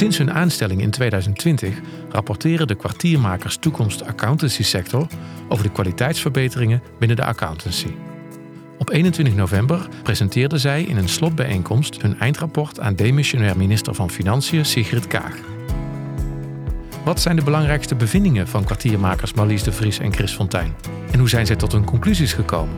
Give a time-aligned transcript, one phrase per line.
[0.00, 5.06] Sinds hun aanstelling in 2020 rapporteren de kwartiermakers toekomst accountancy sector
[5.48, 7.94] over de kwaliteitsverbeteringen binnen de accountancy.
[8.78, 14.64] Op 21 november presenteerden zij in een slotbijeenkomst hun eindrapport aan demissionair minister van Financiën
[14.64, 15.34] Sigrid Kaag.
[17.04, 20.74] Wat zijn de belangrijkste bevindingen van kwartiermakers Marlies de Vries en Chris Fontijn?
[21.10, 22.76] En hoe zijn zij tot hun conclusies gekomen?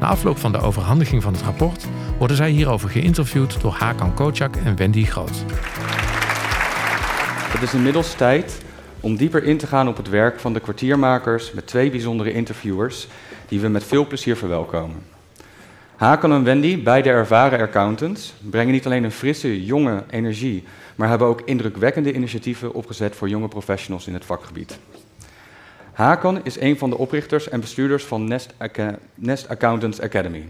[0.00, 1.86] Na afloop van de overhandiging van het rapport
[2.18, 5.44] worden zij hierover geïnterviewd door Hakan Kocak en Wendy Groot.
[7.56, 8.58] Het is inmiddels tijd
[9.00, 13.08] om dieper in te gaan op het werk van de kwartiermakers met twee bijzondere interviewers
[13.48, 15.02] die we met veel plezier verwelkomen.
[15.96, 20.64] Hakan en Wendy, beide ervaren accountants, brengen niet alleen een frisse, jonge energie,
[20.94, 24.78] maar hebben ook indrukwekkende initiatieven opgezet voor jonge professionals in het vakgebied.
[25.92, 28.54] Hakan is een van de oprichters en bestuurders van Nest,
[29.14, 30.48] Nest Accountants Academy.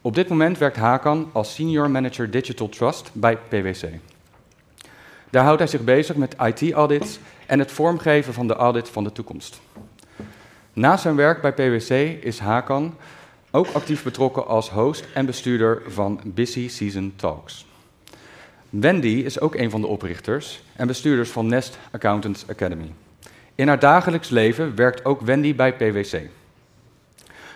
[0.00, 3.84] Op dit moment werkt Hakan als Senior Manager Digital Trust bij PwC.
[5.30, 9.12] Daar houdt hij zich bezig met IT-audits en het vormgeven van de audit van de
[9.12, 9.60] toekomst.
[10.72, 11.90] Naast zijn werk bij PwC
[12.24, 12.94] is Hakan
[13.50, 17.66] ook actief betrokken als host en bestuurder van Busy Season Talks.
[18.70, 22.92] Wendy is ook een van de oprichters en bestuurders van Nest Accountants Academy.
[23.54, 26.20] In haar dagelijks leven werkt ook Wendy bij PwC.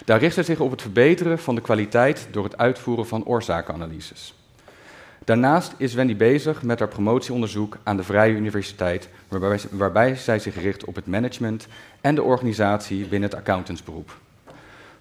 [0.05, 4.35] Daar richt zij zich op het verbeteren van de kwaliteit door het uitvoeren van oorzakenanalyses.
[5.25, 9.09] Daarnaast is Wendy bezig met haar promotieonderzoek aan de Vrije Universiteit,
[9.71, 11.67] waarbij, zij zich richt op het management
[12.01, 14.19] en de organisatie binnen het accountantsberoep.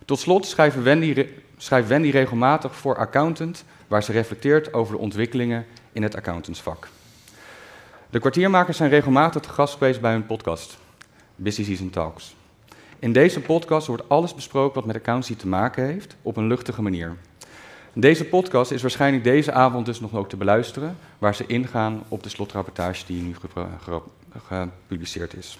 [0.05, 5.65] Tot slot schrijft Wendy, schrijft Wendy regelmatig voor Accountant, waar ze reflecteert over de ontwikkelingen
[5.91, 6.87] in het accountantsvak.
[8.09, 10.77] De kwartiermakers zijn regelmatig te gast geweest bij hun podcast,
[11.35, 12.35] Busy Season Talks.
[12.99, 16.81] In deze podcast wordt alles besproken wat met accountancy te maken heeft, op een luchtige
[16.81, 17.17] manier.
[17.93, 22.23] Deze podcast is waarschijnlijk deze avond dus nog ook te beluisteren, waar ze ingaan op
[22.23, 23.35] de slotrapportage die nu
[24.47, 25.59] gepubliceerd is.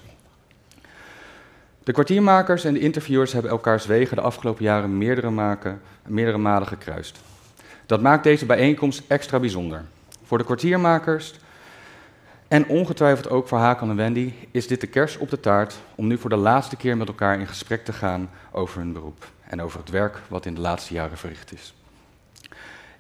[1.84, 5.58] De kwartiermakers en de interviewers hebben elkaars wegen de afgelopen jaren meerdere,
[6.08, 7.20] meerdere malen gekruist.
[7.86, 9.84] Dat maakt deze bijeenkomst extra bijzonder.
[10.24, 11.34] Voor de kwartiermakers
[12.48, 16.08] en ongetwijfeld ook voor Hakan en Wendy is dit de kers op de taart om
[16.08, 19.62] nu voor de laatste keer met elkaar in gesprek te gaan over hun beroep en
[19.62, 21.74] over het werk wat in de laatste jaren verricht is.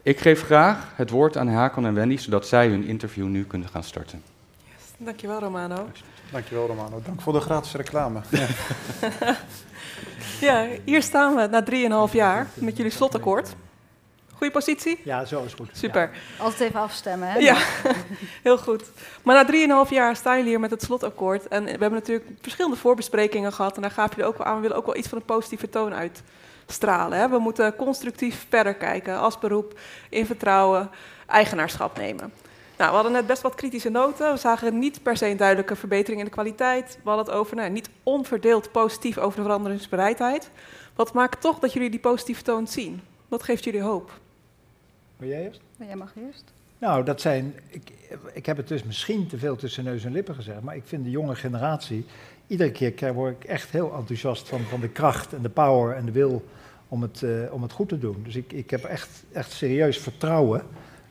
[0.03, 3.69] Ik geef graag het woord aan Hakan en Wendy, zodat zij hun interview nu kunnen
[3.69, 4.23] gaan starten.
[4.63, 5.89] Yes, dankjewel Romano.
[6.31, 7.01] Dankjewel Romano.
[7.06, 8.19] Dank voor de gratis reclame.
[10.40, 13.56] Ja, ja hier staan we na 3,5 jaar met jullie slotakkoord.
[14.34, 15.00] Goede positie?
[15.03, 15.69] Ja, zo is goed.
[15.72, 16.01] Super.
[16.01, 16.44] Ja.
[16.44, 17.40] Altijd even afstemmen, hè?
[17.40, 17.57] Ja,
[18.44, 18.84] heel goed.
[19.23, 21.47] Maar na 3,5 jaar staan jullie hier met het slotakkoord.
[21.47, 23.75] En we hebben natuurlijk verschillende voorbesprekingen gehad.
[23.75, 24.56] En daar gaven jullie ook wel aan.
[24.56, 25.94] We willen ook wel iets van een positieve toon
[26.72, 27.20] uitstralen.
[27.20, 27.30] Hè?
[27.30, 30.90] We moeten constructief verder kijken als beroep, in vertrouwen,
[31.28, 32.34] eigenaarschap nemen.
[32.78, 34.32] Nou, we hadden net best wat kritische noten.
[34.32, 36.98] We zagen niet per se een duidelijke verbetering in de kwaliteit.
[37.04, 40.50] We hadden het over nou, niet onverdeeld positief over de veranderingsbereidheid.
[40.96, 43.02] Wat maakt toch dat jullie die positieve toon zien?
[43.28, 44.12] Wat geeft jullie hoop?
[45.18, 45.62] Wil jij eerst?
[45.78, 46.44] Jij mag eerst.
[46.81, 47.53] Nou, dat zijn.
[47.68, 47.92] Ik,
[48.34, 51.03] ik heb het dus misschien te veel tussen neus en lippen gezegd, maar ik vind
[51.03, 52.06] de jonge generatie.
[52.47, 56.06] Iedere keer word ik echt heel enthousiast van, van de kracht en de power en
[56.06, 56.46] de wil
[56.88, 58.22] om het, uh, om het goed te doen.
[58.24, 60.64] Dus ik, ik heb echt, echt serieus vertrouwen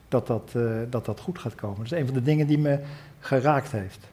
[0.09, 1.77] dat dat, uh, dat dat goed gaat komen.
[1.77, 2.79] Dat is een van de dingen die me
[3.21, 4.07] geraakt heeft.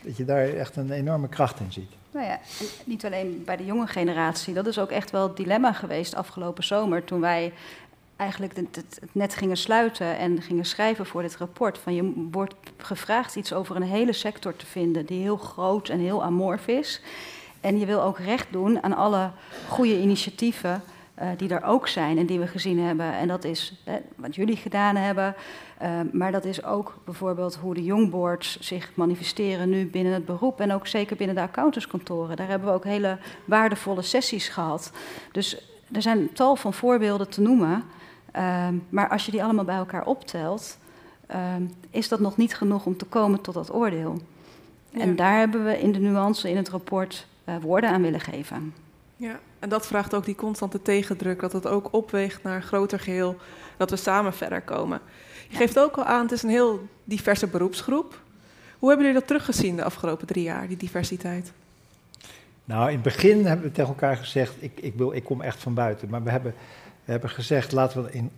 [0.00, 1.90] Dat je daar echt een enorme kracht in ziet.
[2.10, 2.40] Nou ja,
[2.84, 4.54] niet alleen bij de jonge generatie.
[4.54, 7.04] Dat is ook echt wel het dilemma geweest afgelopen zomer.
[7.04, 7.52] Toen wij
[8.16, 11.78] eigenlijk het, net gingen sluiten en gingen schrijven voor dit rapport.
[11.78, 15.98] Van je wordt gevraagd iets over een hele sector te vinden die heel groot en
[15.98, 17.00] heel amorf is.
[17.60, 19.30] En je wil ook recht doen aan alle
[19.68, 20.82] goede initiatieven
[21.22, 23.12] uh, die er ook zijn en die we gezien hebben.
[23.12, 23.84] En dat is
[24.16, 25.34] wat jullie gedaan hebben.
[25.82, 30.60] Uh, maar dat is ook bijvoorbeeld hoe de jongboards zich manifesteren nu binnen het beroep.
[30.60, 32.36] En ook zeker binnen de accountantskantoren.
[32.36, 34.92] Daar hebben we ook hele waardevolle sessies gehad.
[35.32, 37.84] Dus er zijn tal van voorbeelden te noemen.
[38.36, 40.78] Uh, maar als je die allemaal bij elkaar optelt,
[41.26, 44.20] ehm, is dat nog niet genoeg om te komen tot dat oordeel.
[44.90, 45.00] Ja.
[45.00, 48.74] En daar hebben we in de nuance in het rapport uh, woorden aan willen geven.
[49.16, 53.00] Ja, en dat vraagt ook die constante tegendruk, dat het ook opweegt naar een groter
[53.00, 53.36] geheel,
[53.76, 55.00] dat we samen verder komen.
[55.48, 58.20] Je geeft ook al aan, het is een heel diverse beroepsgroep.
[58.78, 61.52] Hoe hebben jullie dat teruggezien de afgelopen drie jaar, die diversiteit?
[62.64, 65.62] Nou, in het begin hebben we tegen elkaar gezegd, ik, ik, wil, ik kom echt
[65.62, 66.08] van buiten.
[66.08, 66.54] Maar we hebben,
[67.06, 68.30] we hebben gezegd, laten we in,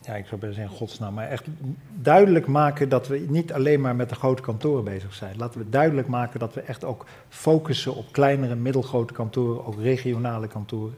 [0.00, 1.46] ja, ik zou bijna zeggen godsnaam, maar echt
[1.94, 5.36] duidelijk maken dat we niet alleen maar met de grote kantoren bezig zijn.
[5.36, 10.46] Laten we duidelijk maken dat we echt ook focussen op kleinere, middelgrote kantoren, ook regionale
[10.46, 10.94] kantoren.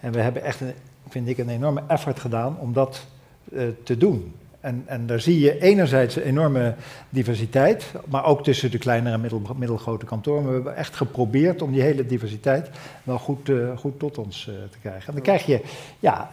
[0.00, 0.72] En we hebben echt, een,
[1.08, 3.06] vind ik, een enorme effort gedaan om dat
[3.52, 4.34] uh, te doen.
[4.60, 6.74] En, en daar zie je enerzijds een enorme
[7.10, 10.46] diversiteit, maar ook tussen de kleinere en middel, middelgrote kantoren.
[10.46, 12.70] We hebben echt geprobeerd om die hele diversiteit
[13.02, 15.08] wel goed, uh, goed tot ons uh, te krijgen.
[15.08, 15.60] En dan krijg je
[15.98, 16.28] ja,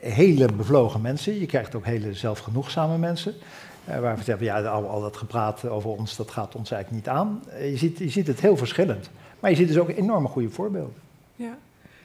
[0.00, 3.34] hele bevlogen mensen, je krijgt ook hele zelfgenoegzame mensen.
[3.88, 7.04] Uh, waar we zeggen, ja, al, al, dat gepraat over ons, dat gaat ons eigenlijk
[7.04, 7.42] niet aan.
[7.60, 9.10] je, ziet, je ziet het heel verschillend.
[9.40, 10.94] Maar je ziet dus ook enorme goede voorbeelden.
[11.36, 11.56] Ja.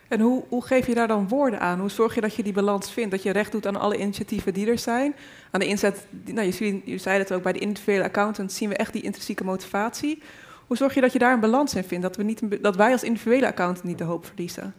[0.07, 1.79] En hoe, hoe geef je daar dan woorden aan?
[1.79, 3.11] Hoe zorg je dat je die balans vindt?
[3.11, 5.15] Dat je recht doet aan alle initiatieven die er zijn?
[5.51, 8.69] Aan de inzet, nou, je, ziet, je zei het ook, bij de individuele accountants zien
[8.69, 10.21] we echt die intrinsieke motivatie.
[10.67, 12.03] Hoe zorg je dat je daar een balans in vindt?
[12.03, 14.73] Dat, we niet, dat wij als individuele accountant niet de hoop verliezen?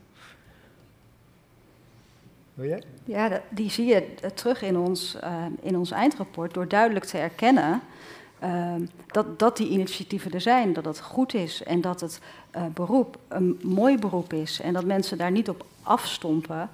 [2.54, 2.82] jij?
[3.04, 7.80] Ja, die zie je terug in ons, uh, in ons eindrapport door duidelijk te erkennen
[8.44, 8.74] uh,
[9.06, 12.20] dat, dat die initiatieven er zijn, dat het goed is en dat het
[12.56, 16.70] uh, beroep een mooi beroep is en dat mensen daar niet op afstompen.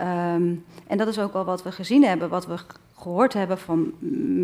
[0.00, 2.56] Um, en dat is ook wel wat we gezien hebben, wat we
[2.96, 3.92] gehoord hebben van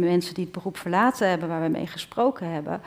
[0.00, 2.80] mensen die het beroep verlaten hebben, waar we mee gesproken hebben.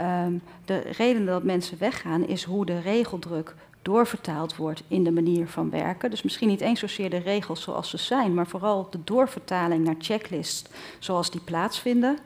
[0.00, 5.48] Um, de reden dat mensen weggaan is hoe de regeldruk doorvertaald wordt in de manier
[5.48, 6.10] van werken.
[6.10, 9.94] Dus misschien niet eens zozeer de regels zoals ze zijn, maar vooral de doorvertaling naar
[9.98, 10.64] checklists
[10.98, 12.18] zoals die plaatsvinden.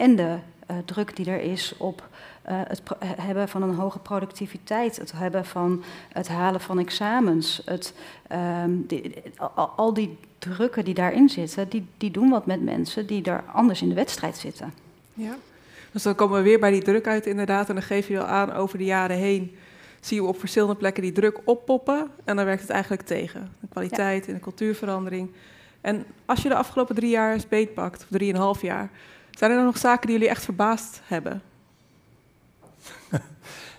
[0.00, 0.36] En de
[0.70, 2.08] uh, druk die er is op
[2.48, 2.82] uh, het
[3.20, 5.82] hebben van een hoge productiviteit, het hebben van
[6.12, 7.94] het halen van examens, het,
[8.64, 13.06] um, die, al, al, die drukken die daarin zitten, die, die doen wat met mensen
[13.06, 14.72] die er anders in de wedstrijd zitten.
[15.14, 15.36] Ja,
[15.90, 18.26] dus dan komen we weer bij die druk uit inderdaad en dan geef je al
[18.26, 19.56] aan over de jaren heen
[20.00, 23.52] zie je op verschillende plekken die druk oppoppen en dan werkt het eigenlijk tegen.
[23.60, 25.30] De kwaliteit en de cultuurverandering.
[25.80, 28.90] En als je de afgelopen drie jaar eens beetpakt, of drieënhalf jaar,
[29.40, 31.42] zijn er nog zaken die jullie echt verbaasd hebben?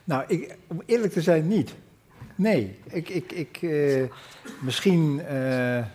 [0.04, 1.74] nou, ik, om eerlijk te zijn, niet.
[2.36, 4.04] Nee, ik, ik, ik uh,
[4.60, 5.22] misschien.
[5.32, 5.86] Uh,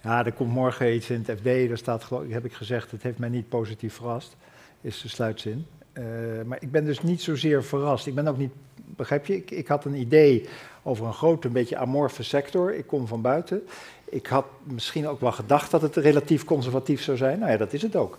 [0.00, 3.18] ja, er komt morgen iets in het FD, daar staat, heb ik gezegd, het heeft
[3.18, 4.36] mij niet positief verrast,
[4.80, 5.66] is de sluitzin.
[5.92, 6.04] Uh,
[6.46, 8.06] maar ik ben dus niet zozeer verrast.
[8.06, 10.48] Ik ben ook niet, begrijp je, ik, ik had een idee
[10.82, 12.74] over een grote, een beetje amorfe sector.
[12.74, 13.62] Ik kom van buiten.
[14.04, 17.38] Ik had misschien ook wel gedacht dat het relatief conservatief zou zijn.
[17.38, 18.18] Nou ja, dat is het ook.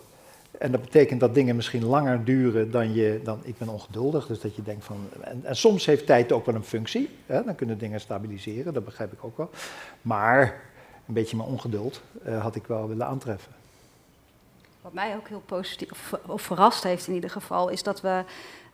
[0.58, 3.20] En dat betekent dat dingen misschien langer duren dan je.
[3.24, 4.96] Dan, ik ben ongeduldig, dus dat je denkt van.
[5.20, 7.08] En, en soms heeft tijd ook wel een functie.
[7.26, 9.50] Hè, dan kunnen dingen stabiliseren, dat begrijp ik ook wel.
[10.02, 10.62] Maar
[11.06, 13.52] een beetje mijn ongeduld uh, had ik wel willen aantreffen.
[14.80, 18.24] Wat mij ook heel positief of, of verrast heeft in ieder geval, is dat we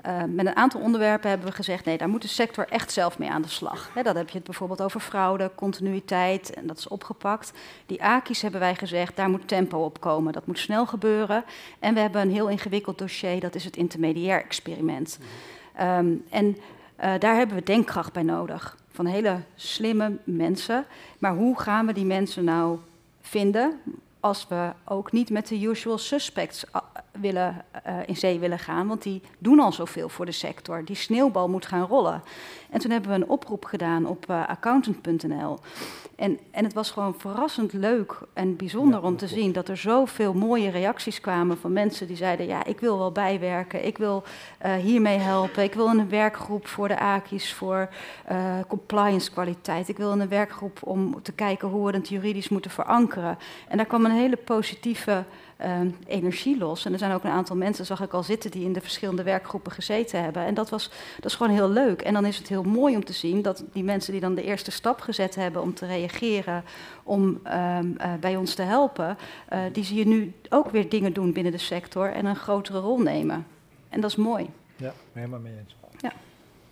[0.06, 3.18] uh, met een aantal onderwerpen hebben we gezegd, nee, daar moet de sector echt zelf
[3.18, 3.90] mee aan de slag.
[3.94, 7.52] He, dat heb je het bijvoorbeeld over fraude, continuïteit, en dat is opgepakt.
[7.86, 11.44] Die AKI's hebben wij gezegd, daar moet tempo op komen, dat moet snel gebeuren.
[11.78, 15.18] En we hebben een heel ingewikkeld dossier, dat is het intermediair experiment.
[15.80, 20.84] Um, en uh, daar hebben we denkkracht bij nodig, van hele slimme mensen.
[21.18, 22.78] Maar hoe gaan we die mensen nou
[23.20, 23.80] vinden?
[24.20, 26.64] als we ook niet met de usual suspects
[27.20, 30.84] willen, uh, in zee willen gaan, want die doen al zoveel voor de sector.
[30.84, 32.22] Die sneeuwbal moet gaan rollen.
[32.70, 35.58] En toen hebben we een oproep gedaan op uh, accountant.nl.
[36.16, 39.76] En, en het was gewoon verrassend leuk en bijzonder ja, om te zien dat er
[39.76, 44.22] zoveel mooie reacties kwamen van mensen die zeiden: Ja, ik wil wel bijwerken, ik wil
[44.66, 47.88] uh, hiermee helpen, ik wil een werkgroep voor de AKI's voor
[48.68, 53.38] compliance kwaliteit, ik wil een werkgroep om te kijken hoe we het juridisch moeten verankeren.
[53.68, 55.24] En daar kwam een hele positieve
[56.06, 56.84] energie los.
[56.84, 59.22] En er zijn ook een aantal mensen, zag ik al zitten, die in de verschillende
[59.22, 60.44] werkgroepen gezeten hebben.
[60.44, 62.02] En dat, was, dat is gewoon heel leuk.
[62.02, 64.42] En dan is het heel mooi om te zien dat die mensen die dan de
[64.42, 66.64] eerste stap gezet hebben om te reageren,
[67.02, 69.18] om uh, uh, bij ons te helpen,
[69.52, 72.78] uh, die zie je nu ook weer dingen doen binnen de sector en een grotere
[72.78, 73.46] rol nemen.
[73.88, 74.50] En dat is mooi.
[74.76, 75.76] Ja, helemaal mee eens.
[76.00, 76.12] Ja.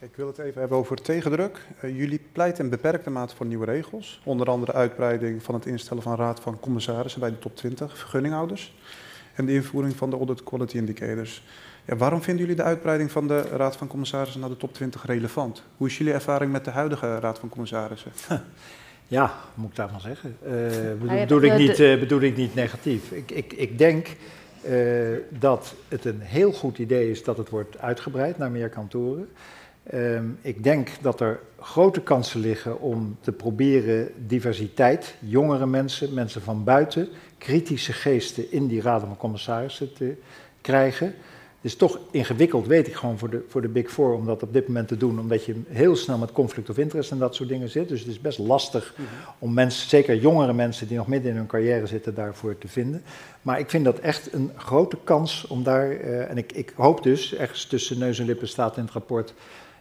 [0.01, 1.67] Ik wil het even hebben over tegendruk.
[1.85, 4.21] Uh, jullie pleiten in beperkte mate voor nieuwe regels.
[4.25, 8.75] Onder andere uitbreiding van het instellen van raad van commissarissen bij de top 20 vergunninghouders.
[9.35, 11.43] En de invoering van de audit quality indicators.
[11.85, 15.07] Ja, waarom vinden jullie de uitbreiding van de raad van commissarissen naar de top 20
[15.07, 15.63] relevant?
[15.77, 18.13] Hoe is jullie ervaring met de huidige raad van commissarissen?
[19.11, 20.37] Ja, moet ik daarvan zeggen?
[20.43, 20.51] Uh,
[21.01, 23.11] bedoel, bedoel, ik niet, uh, bedoel ik niet negatief.
[23.11, 24.09] Ik, ik, ik denk
[24.69, 29.29] uh, dat het een heel goed idee is dat het wordt uitgebreid naar meer kantoren.
[29.95, 36.43] Um, ik denk dat er grote kansen liggen om te proberen diversiteit, jongere mensen, mensen
[36.43, 37.09] van buiten,
[37.39, 40.15] kritische geesten in die raden van commissarissen te
[40.61, 41.07] krijgen.
[41.61, 44.43] Het is toch ingewikkeld, weet ik gewoon, voor de, voor de Big Four om dat
[44.43, 47.35] op dit moment te doen, omdat je heel snel met conflict of interest en dat
[47.35, 47.89] soort dingen zit.
[47.89, 49.35] Dus het is best lastig mm -hmm.
[49.39, 53.03] om mensen, zeker jongere mensen die nog midden in hun carrière zitten, daarvoor te vinden.
[53.43, 57.03] Maar ik vind dat echt een grote kans om daar, uh, en ik, ik hoop
[57.03, 59.35] dus, ergens tussen neus en lippen staat in het rapport,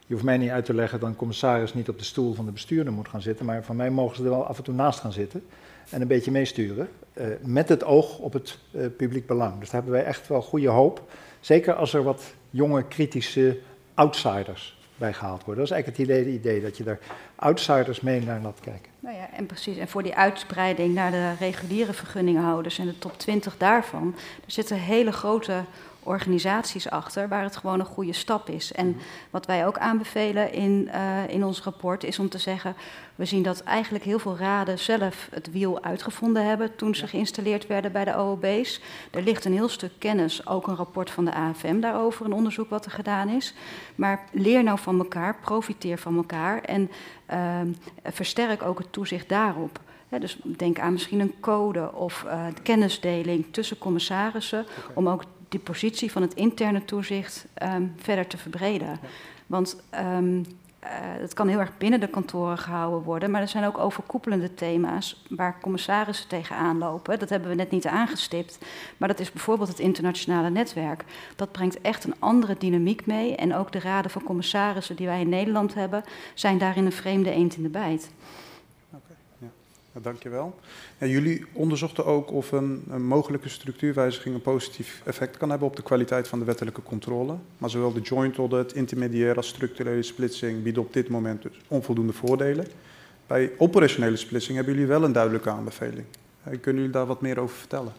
[0.07, 2.45] je hoeft mij niet uit te leggen dat een commissaris niet op de stoel van
[2.45, 4.73] de bestuurder moet gaan zitten, maar van mij mogen ze er wel af en toe
[4.73, 5.43] naast gaan zitten
[5.89, 9.59] en een beetje meesturen, uh, met het oog op het uh, publiek belang.
[9.59, 13.59] Dus daar hebben wij echt wel goede hoop, zeker als er wat jonge, kritische
[13.93, 15.63] outsiders bij gehaald worden.
[15.63, 16.99] Dat is eigenlijk het idee, idee dat je daar
[17.35, 18.91] outsiders mee naar laat kijken.
[18.99, 19.77] Nou ja, en precies.
[19.77, 24.77] En voor die uitbreiding naar de reguliere vergunninghouders en de top 20 daarvan, er zitten
[24.77, 25.63] hele grote
[26.07, 28.71] organisaties achter waar het gewoon een goede stap is.
[28.71, 28.97] En mhm.
[29.29, 32.75] wat wij ook aanbevelen in, uh, in ons rapport is om te zeggen,
[33.15, 37.67] we zien dat eigenlijk heel veel raden zelf het wiel uitgevonden hebben toen ze geïnstalleerd
[37.67, 38.81] werden bij de OOB's.
[39.11, 42.69] Er ligt een heel stuk kennis, ook een rapport van de AFM daarover, een onderzoek
[42.69, 43.53] wat er gedaan is.
[43.95, 46.91] Maar leer nou van elkaar, profiteer van elkaar en
[47.31, 47.59] uh,
[48.03, 49.79] versterk ook het toezicht daarop.
[50.19, 54.65] dus denk aan misschien een code of uh, kennisdeling tussen commissarissen.
[54.93, 58.99] Om ook die positie van het interne toezicht um, verder te verbreden.
[59.47, 60.45] Want um,
[60.83, 60.89] uh,
[61.21, 65.23] het kan heel erg binnen de kantoren gehouden worden, maar er zijn ook overkoepelende thema's
[65.29, 67.19] waar commissarissen tegenaan lopen.
[67.19, 68.57] Dat hebben we net niet aangestipt,
[68.97, 71.03] maar dat is bijvoorbeeld het internationale netwerk.
[71.35, 75.21] Dat brengt echt een andere dynamiek mee en ook de raden van commissarissen die wij
[75.21, 78.09] in Nederland hebben, zijn daarin een vreemde eend in de bijt.
[79.97, 80.55] Ja, dankjewel.
[80.97, 85.75] Ja, jullie onderzochten ook of een, een, mogelijke structuurwijziging een positief effect kan hebben op
[85.75, 87.35] de kwaliteit van de wettelijke controle.
[87.57, 92.13] Maar zowel de joint audit, intermediair als structurele splitsing bieden op dit moment dus onvoldoende
[92.13, 92.67] voordelen.
[93.27, 96.05] Bij operationele splitsing hebben jullie wel een duidelijke aanbeveling.
[96.43, 97.93] Kunnen jullie daar wat meer over vertellen?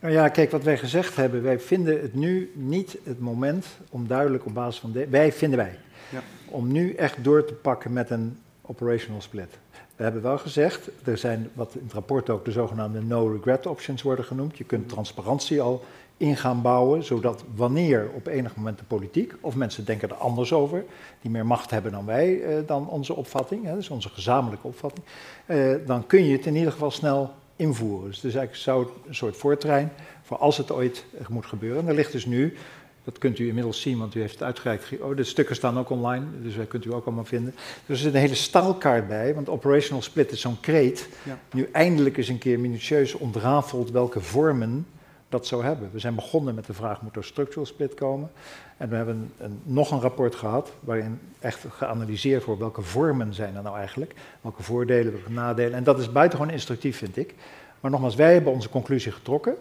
[0.00, 4.06] Nou ja, kijk, wat wij gezegd hebben, wij vinden het nu niet het moment om
[4.06, 4.92] duidelijk op basis van...
[4.92, 5.78] De, wij vinden wij,
[6.10, 6.22] ja.
[6.44, 9.58] om nu echt door te pakken met een operational split.
[9.98, 14.02] We hebben wel gezegd, er zijn wat in het rapport ook de zogenaamde no-regret options
[14.02, 14.58] worden genoemd.
[14.58, 15.84] Je kunt transparantie al
[16.16, 20.52] in gaan bouwen, zodat wanneer op enig moment de politiek, of mensen denken er anders
[20.52, 20.84] over,
[21.20, 25.04] die meer macht hebben dan wij, eh, dan onze opvatting, hè, dus onze gezamenlijke opvatting,
[25.46, 28.10] eh, dan kun je het in ieder geval snel invoeren.
[28.10, 31.82] Dus eigenlijk zou een soort voortrein voor als het ooit moet gebeuren.
[31.82, 32.56] En er ligt dus nu
[33.04, 35.00] dat kunt u inmiddels zien, want u heeft het uitgereikt.
[35.00, 37.54] Oh, de stukken staan ook online, dus dat kunt u ook allemaal vinden.
[37.86, 41.08] Dus er zit een hele staalkaart bij, want operational split is zo'n kreet.
[41.22, 41.38] Ja.
[41.52, 44.86] Nu eindelijk eens een keer minutieus ontrafeld welke vormen
[45.28, 45.90] dat zou hebben.
[45.92, 48.30] We zijn begonnen met de vraag, moet er structural split komen?
[48.76, 53.56] En we hebben een, nog een rapport gehad, waarin echt geanalyseerd wordt welke vormen zijn
[53.56, 54.14] er nou eigenlijk.
[54.40, 55.74] Welke voordelen, welke nadelen.
[55.74, 57.34] En dat is buitengewoon instructief, vind ik.
[57.80, 59.56] Maar nogmaals, wij hebben onze conclusie getrokken.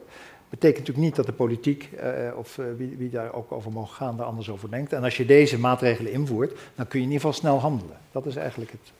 [0.49, 3.95] Betekent natuurlijk niet dat de politiek uh, of uh, wie, wie, daar ook over mogen
[3.95, 4.93] gaan, daar anders over denkt.
[4.93, 7.97] En als je deze maatregelen invoert, dan kun je in ieder geval snel handelen.
[8.11, 8.91] Dat is eigenlijk het,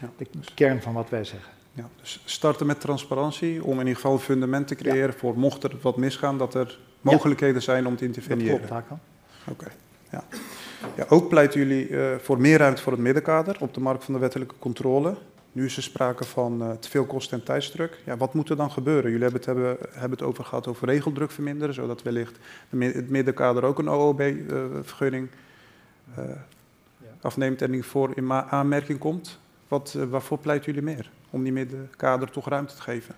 [0.00, 1.52] ja, de dus, kern van wat wij zeggen.
[1.72, 5.18] Ja, dus starten met transparantie om in ieder geval een fundament te creëren ja.
[5.18, 8.60] voor mocht er wat misgaan, dat er mogelijkheden zijn om te interveneren.
[8.60, 9.02] Dat klopt,
[9.48, 9.72] Oké, okay.
[10.10, 10.24] ja.
[10.96, 11.04] ja.
[11.08, 14.20] Ook pleiten jullie uh, voor meer ruimte voor het middenkader op de markt van de
[14.20, 15.14] wettelijke controle.
[15.54, 17.98] Nu is er sprake van uh, te veel kosten en tijdsdruk.
[18.04, 19.10] Ja, wat moet er dan gebeuren?
[19.10, 23.64] Jullie hebben het, hebben, hebben het over gehad over regeldruk verminderen, zodat wellicht het middenkader
[23.64, 25.28] ook een OOB-vergunning
[26.18, 26.30] uh, uh,
[26.98, 27.06] ja.
[27.20, 29.38] afneemt en voor in aanmerking komt.
[29.68, 31.10] Wat, waarvoor pleiten jullie meer?
[31.30, 33.14] Om die middenkader toch ruimte te geven?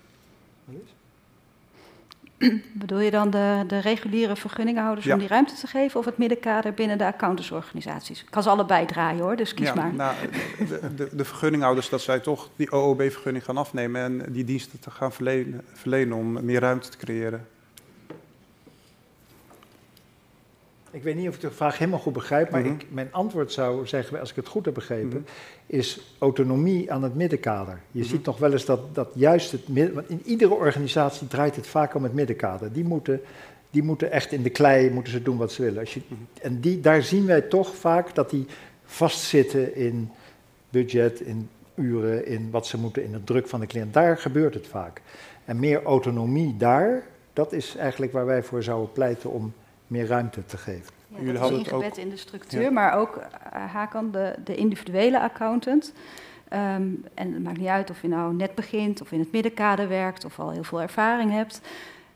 [2.73, 5.13] Bedoel je dan de, de reguliere vergunninghouders ja.
[5.13, 8.21] om die ruimte te geven of het middenkader binnen de accountantsorganisaties?
[8.21, 9.93] Ik kan ze allebei draaien hoor, dus kies ja, maar.
[9.93, 10.15] Nou,
[10.57, 14.91] de, de, de, vergunninghouders, dat zij toch die OOB-vergunning gaan afnemen en die diensten te
[14.91, 17.47] gaan verlenen, verlenen om meer ruimte te creëren.
[20.97, 22.75] Ik weet niet of ik de vraag helemaal goed begrijp, maar mm -hmm.
[22.79, 25.25] ik, mijn antwoord zou zeggen, als ik het goed heb begrepen, mm -hmm.
[25.65, 27.73] is autonomie aan het middenkader.
[27.73, 28.09] Je mm -hmm.
[28.09, 31.67] ziet nog wel eens dat, dat juist het midden, want in iedere organisatie draait het
[31.67, 32.73] vaak om het middenkader.
[32.73, 33.21] Die moeten,
[33.69, 35.79] die moeten echt in de klei, moeten ze doen wat ze willen.
[35.79, 36.01] Als je,
[36.41, 38.45] en die, daar zien wij toch vaak dat die
[38.85, 40.11] vastzitten in
[40.69, 43.93] budget, in uren, in wat ze moeten, in de druk van de cliënt.
[43.93, 45.01] Daar gebeurt het vaak.
[45.45, 49.53] En meer autonomie daar, dat is eigenlijk waar wij voor zouden pleiten om
[49.87, 50.93] meer ruimte te geven.
[51.07, 52.71] Ja, Jullie hadden het ook in de structuur, ja.
[52.71, 53.23] maar ook uh,
[53.73, 55.93] Hakan, de, de individuele accountant.
[56.53, 59.87] Um, en het maakt niet uit of je nou net begint of in het middenkader
[59.87, 61.61] werkt of al heel veel ervaring hebt.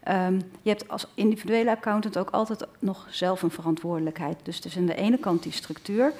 [0.08, 4.38] Um, je hebt als individuele accountant ook altijd nog zelf een verantwoordelijkheid.
[4.44, 6.14] Dus het is aan de ene kant die structuur.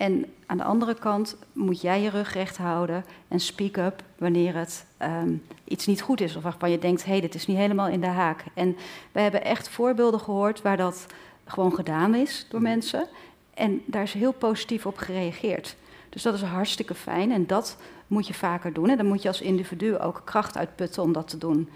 [0.00, 4.54] En aan de andere kant moet jij je rug recht houden en speak up wanneer
[4.54, 6.36] het um, iets niet goed is.
[6.36, 8.44] Of waarvan je denkt, hé, hey, dit is niet helemaal in de haak.
[8.54, 8.76] En
[9.12, 11.06] we hebben echt voorbeelden gehoord waar dat
[11.44, 13.08] gewoon gedaan is door mensen.
[13.54, 15.76] En daar is heel positief op gereageerd.
[16.08, 17.76] Dus dat is hartstikke fijn en dat
[18.06, 18.90] moet je vaker doen.
[18.90, 21.68] En dan moet je als individu ook kracht uitputten om dat te doen.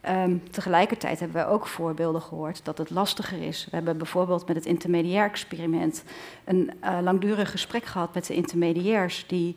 [0.00, 3.64] Ehm, tegelijkertijd hebben we ook voorbeelden gehoord dat het lastiger is.
[3.64, 6.04] We hebben bijvoorbeeld met het intermediair experiment
[6.44, 9.56] een uh, langdurig gesprek gehad met de intermediairs die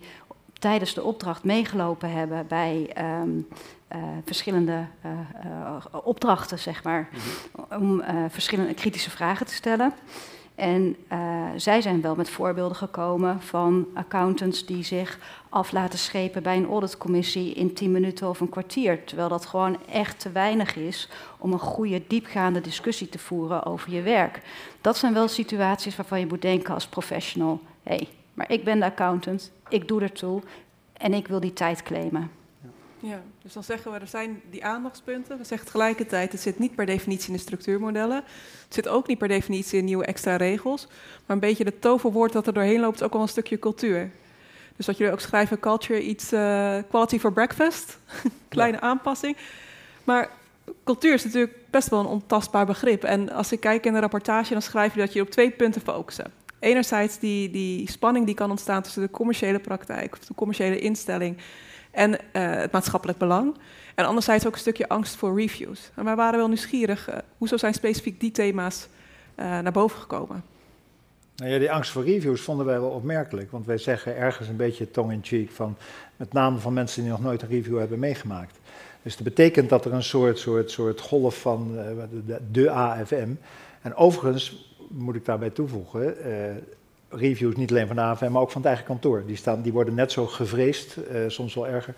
[0.54, 5.12] tijdens de opdracht meegelopen hebben bij ehm, uh, verschillende uh,
[5.46, 7.82] uh, opdrachten, zeg maar, mhm.
[7.82, 9.94] om verschillende kritische vragen te stellen.
[10.56, 10.96] En
[11.56, 15.20] zij zijn wel met voorbeelden gekomen van accountants die zich
[15.50, 19.04] af laten schepen bij een auditcommissie in 10 minuten of een kwartier.
[19.04, 23.92] Terwijl dat gewoon echt te weinig is om een goede, diepgaande discussie te voeren over
[23.92, 24.42] je werk.
[24.82, 28.80] Dat zijn wel situaties waarvan je moet denken als professional: hé, hey, maar ik ben
[28.80, 30.42] de accountant, ik doe ertoe
[30.94, 32.43] en ik wil die tijd claimen.
[33.06, 35.38] Ja, dus dan zeggen we, er zijn die aandachtspunten.
[35.38, 38.24] We zeggen tegelijkertijd, het zit niet per definitie in de structuurmodellen.
[38.64, 40.88] Het zit ook niet per definitie in nieuwe extra regels.
[40.88, 44.12] Maar een beetje het toverwoord dat er doorheen loopt, is ook wel een stukje cultuur.
[44.76, 47.98] Dus wat jullie ook schrijven, culture iets uh, quality for breakfast.
[48.48, 49.38] Kleine aanpassing.
[50.04, 50.30] Maar
[50.84, 53.04] cultuur is natuurlijk best wel een ontastbaar begrip.
[53.04, 55.82] En als ik kijk in de rapportage, dan schrijf je dat je op twee punten
[55.82, 56.32] focussen.
[56.60, 61.38] Enerzijds die, die spanning die kan ontstaan tussen de commerciële praktijk of de commerciële instelling
[61.94, 63.56] en uh, het maatschappelijk belang.
[63.96, 65.92] En anderzijds ook een stukje angst voor reviews.
[65.96, 68.88] En wij waren wel nieuwsgierig, uh, hoezo zijn specifiek die thema's
[69.36, 70.44] uh, naar boven gekomen?
[71.36, 73.52] Nou ja, die angst voor reviews vonden wij wel opmerkelijk.
[73.52, 75.78] Want wij zeggen ergens een beetje tong-in-cheek van...
[76.16, 78.60] met name van mensen die nog nooit een review hebben meegemaakt.
[79.02, 81.72] Dus dat betekent dat er een soort, soort, soort golf van
[82.26, 83.30] de, de AFM...
[83.84, 86.16] En overigens moet ik daarbij toevoegen,
[87.16, 89.24] reviews niet alleen van de AFM, maar ook van het eigen kantoor.
[89.26, 91.96] Die, staan, die worden net zo gevreesd, uh, soms wel erger.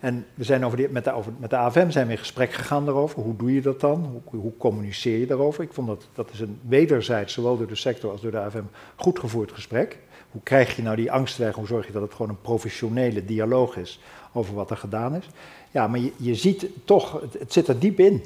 [0.00, 2.84] En we zijn over met, de, over, met de AFM zijn we in gesprek gegaan
[2.84, 3.22] daarover.
[3.22, 4.20] Hoe doe je dat dan?
[4.30, 5.62] Hoe, hoe, communiceer je daarover?
[5.62, 8.62] Ik vond dat dat is een wederzijds, zowel door de sector als door de AFM,
[8.96, 9.98] goed gevoerd gesprek.
[10.30, 11.54] Hoe krijg je nou die angst weg?
[11.54, 14.00] Hoe zorg je dat het gewoon een professionele dialoog is
[14.32, 15.28] over wat er gedaan is?
[15.70, 18.22] Ja, maar je, je ziet toch, het zit er diep in.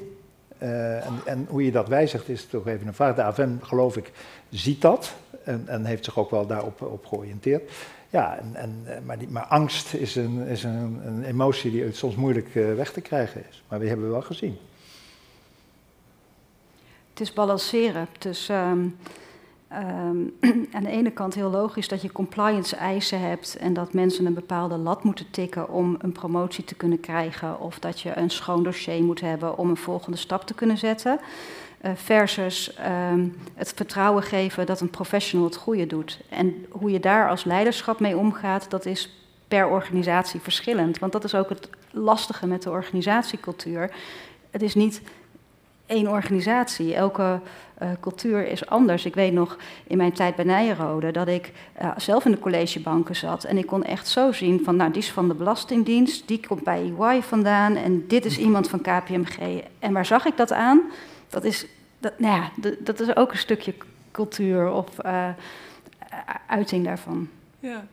[0.63, 3.35] Uh, en, en, hoe je dat wijzigt is toch even een vraag.
[3.35, 4.11] De geloof ik,
[4.49, 5.13] ziet dat
[5.43, 7.71] en, en heeft zich ook wel daarop op georiënteerd.
[8.09, 11.93] Ja, en, en, eh, maar, die, maar angst is, een, is een, een emotie die
[11.93, 13.63] soms moeilijk uh, weg te krijgen is.
[13.67, 14.57] Maar die hebben we wel gezien.
[17.09, 18.97] Het is balanceren tussen um,
[19.73, 20.37] um,
[20.75, 24.33] aan de ene kant heel logisch dat je compliance eisen hebt en dat mensen een
[24.33, 28.63] bepaalde lat moeten tikken om een promotie te kunnen krijgen of dat je een schoon
[28.63, 31.19] dossier moet hebben om een volgende stap te kunnen zetten.
[31.81, 32.77] Uh, versus
[33.11, 36.19] um, het vertrouwen geven dat een professional het goede doet.
[36.29, 40.99] En hoe je daar als leiderschap mee omgaat, dat is per organisatie verschillend.
[40.99, 43.91] Want dat is ook het lastige met de organisatiecultuur.
[44.49, 45.01] Het is niet
[45.85, 46.95] één organisatie.
[46.95, 47.39] Elke
[47.81, 49.05] uh, cultuur is anders.
[49.05, 53.15] Ik weet nog in mijn tijd bij Nijenrode dat ik uh, zelf in de collegebanken
[53.15, 53.43] zat.
[53.43, 56.63] En ik kon echt zo zien van, nou, die is van de Belastingdienst, die komt
[56.63, 59.63] bij EY vandaan en dit is iemand van KPMG.
[59.79, 60.81] En waar zag ik dat aan?
[61.29, 61.65] Dat is,
[61.99, 63.73] dat, nou ja, dat is ook een stukje
[64.11, 65.29] cultuur of uh,
[66.47, 67.29] uiting daarvan.
[67.59, 67.85] Ja,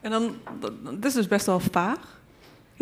[0.00, 0.34] en dan,
[0.82, 2.20] dat is dus best wel vaag.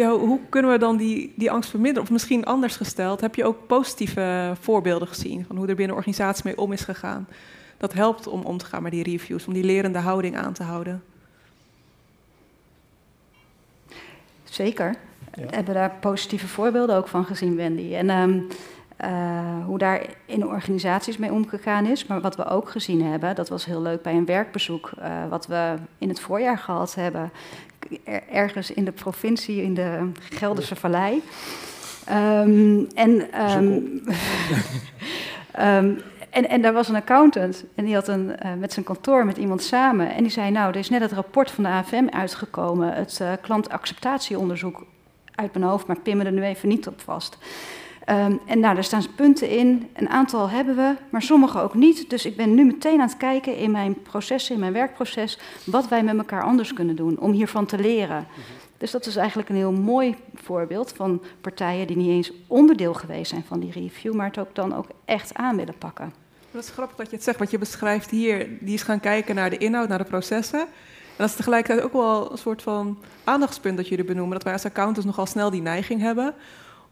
[0.01, 2.03] Ja, hoe kunnen we dan die, die angst verminderen?
[2.03, 6.43] Of misschien anders gesteld, heb je ook positieve voorbeelden gezien van hoe er binnen organisaties
[6.43, 7.29] mee om is gegaan?
[7.77, 10.63] Dat helpt om om te gaan met die reviews, om die lerende houding aan te
[10.63, 11.03] houden.
[14.45, 14.97] Zeker.
[15.35, 15.47] Ja.
[15.47, 17.95] We hebben daar positieve voorbeelden ook van gezien, Wendy.
[17.95, 18.47] En um,
[19.05, 22.07] uh, hoe daar in organisaties mee omgegaan is.
[22.07, 25.47] Maar wat we ook gezien hebben, dat was heel leuk bij een werkbezoek, uh, wat
[25.47, 27.31] we in het voorjaar gehad hebben,
[28.31, 31.23] ergens in de provincie, in de Gelderse Vallei.
[32.11, 34.03] Um, en, um,
[35.61, 39.27] um, en, en daar was een accountant en die had een, uh, met zijn kantoor
[39.27, 40.15] met iemand samen.
[40.15, 43.33] En die zei, nou, er is net het rapport van de AFM uitgekomen, het uh,
[43.41, 44.87] klantacceptatieonderzoek
[45.35, 47.39] uit mijn hoofd, maar pin me er nu even niet op vast.
[48.11, 49.89] Um, en nou, daar staan punten in.
[49.95, 52.11] Een aantal hebben we, maar sommige ook niet.
[52.11, 55.89] Dus ik ben nu meteen aan het kijken in mijn processen, in mijn werkproces, wat
[55.89, 58.27] wij met elkaar anders kunnen doen om hiervan te leren.
[58.79, 63.31] Dus dat is eigenlijk een heel mooi voorbeeld van partijen die niet eens onderdeel geweest
[63.31, 66.13] zijn van die review, maar het ook dan ook echt aan willen pakken.
[66.51, 69.35] Dat is grappig dat je het zegt, wat je beschrijft hier, die is gaan kijken
[69.35, 70.61] naar de inhoud, naar de processen.
[70.61, 74.53] En dat is tegelijkertijd ook wel een soort van aandachtspunt dat jullie benoemen, dat wij
[74.53, 76.35] als accountants nogal snel die neiging hebben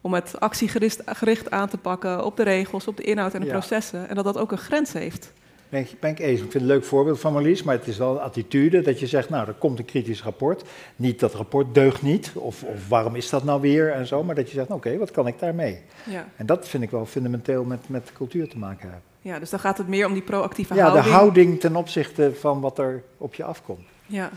[0.00, 3.52] om het actiegericht aan te pakken op de regels, op de inhoud en de ja.
[3.52, 4.08] processen.
[4.08, 5.32] En dat dat ook een grens heeft.
[5.68, 6.30] Ben ik, ben ik eens.
[6.30, 9.00] Ik vind het een leuk voorbeeld van Marlies, maar het is wel een attitude dat
[9.00, 10.62] je zegt, nou, er komt een kritisch rapport.
[10.96, 14.34] Niet dat rapport deugt niet, of, of waarom is dat nou weer en zo, maar
[14.34, 15.80] dat je zegt, oké, okay, wat kan ik daarmee?
[16.04, 16.28] Ja.
[16.36, 19.02] En dat vind ik wel fundamenteel met, met cultuur te maken hebben.
[19.20, 21.04] Ja, dus dan gaat het meer om die proactieve ja, houding.
[21.04, 23.86] Ja, de houding ten opzichte van wat er op je afkomt.
[24.06, 24.30] Ja.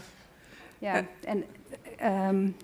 [0.78, 1.44] Ja, en
[2.30, 2.56] um,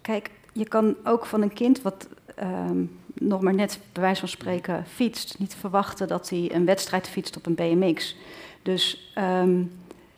[0.00, 2.84] kijk, je kan ook van een kind wat ehm,
[3.14, 7.36] nog maar net, bij wijze van spreken, fietst, niet verwachten dat hij een wedstrijd fietst
[7.36, 8.16] op een BMX.
[8.62, 9.62] Dus ehm,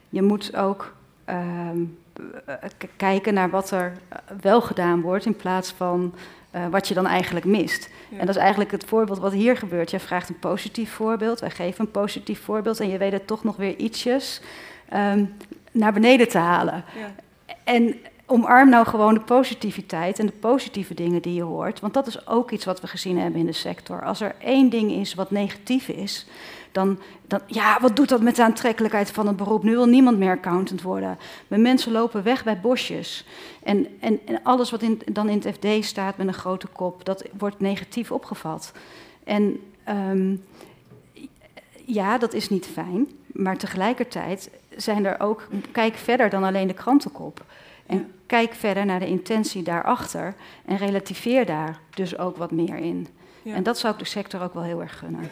[0.09, 0.94] je moet ook
[1.25, 1.85] ehm,
[2.47, 2.55] eh,
[2.97, 6.14] kijken naar wat er eh, wel gedaan wordt in plaats van
[6.51, 7.90] eh, wat je dan eigenlijk mist.
[8.09, 8.18] Ja.
[8.18, 9.90] En dat is eigenlijk het voorbeeld wat hier gebeurt.
[9.90, 13.44] Jij vraagt een positief voorbeeld, wij geven een positief voorbeeld en je weet het toch
[13.44, 14.40] nog weer ietsjes
[15.73, 16.85] naar beneden te halen.
[16.97, 17.14] Ja.
[17.64, 21.80] En omarm nou gewoon de positiviteit en de positieve dingen die je hoort.
[21.80, 24.04] Want dat is ook iets wat we gezien hebben in de sector.
[24.04, 26.26] Als er één ding is wat negatief is,
[26.72, 29.62] dan, dan ja, wat doet dat met de aantrekkelijkheid van het beroep?
[29.62, 31.18] Nu wil niemand meer accountant worden.
[31.48, 33.26] Mensen lopen weg bij bosjes.
[33.62, 37.04] En, en, en alles wat in, dan in het FD staat met een grote kop,
[37.04, 38.72] dat wordt negatief opgevat.
[39.24, 40.37] En ehm,
[41.84, 43.08] ja, dat is niet fijn.
[43.26, 47.44] Maar tegelijkertijd zijn er ook, kijk verder dan alleen de krantenkop.
[47.87, 48.13] En.
[48.35, 53.07] Kijk verder naar de intentie daarachter en relativeer daar dus ook wat meer in.
[53.42, 53.55] Ja.
[53.55, 55.31] En dat zou ik de sector ook wel heel erg gunnen.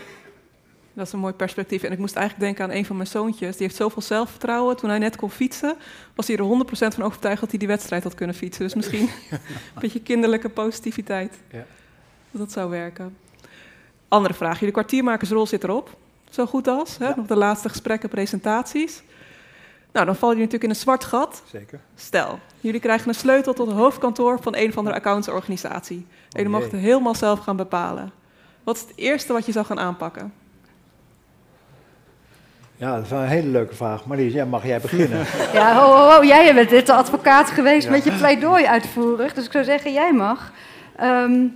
[0.92, 1.82] Dat is een mooi perspectief.
[1.82, 3.56] En ik moest eigenlijk denken aan een van mijn zoontjes.
[3.56, 4.76] Die heeft zoveel zelfvertrouwen.
[4.76, 5.76] Toen hij net kon fietsen,
[6.14, 8.64] was hij er 100% van overtuigd dat hij die wedstrijd had kunnen fietsen.
[8.64, 11.38] Dus misschien een beetje kinderlijke positiviteit.
[11.50, 11.64] Ja.
[12.30, 13.16] Dat dat zou werken.
[14.08, 14.58] Andere vraag.
[14.58, 15.96] Jullie kwartiermakersrol zit erop.
[16.30, 16.98] Zo goed als.
[16.98, 17.08] Hè?
[17.08, 17.14] Ja.
[17.16, 19.02] Nog de laatste gesprekken, presentaties.
[19.92, 21.42] Nou, dan vallen jullie natuurlijk in een zwart gat.
[21.50, 21.80] Zeker.
[21.94, 25.96] Stel, jullie krijgen een sleutel tot het hoofdkantoor van een of andere accountsorganisatie.
[25.96, 28.12] En jullie Oh mogen het helemaal zelf gaan bepalen.
[28.64, 30.32] Wat is het eerste wat je zou gaan aanpakken?
[32.76, 34.04] Ja, dat is wel een hele leuke vraag.
[34.06, 35.26] Marlies, ja, mag jij beginnen?
[35.52, 39.34] Ja, ho, ho, ho, jij bent dit de advocaat geweest met je pleidooi uitvoerig.
[39.34, 40.52] Dus ik zou zeggen, jij mag.
[40.96, 41.46] Ehm,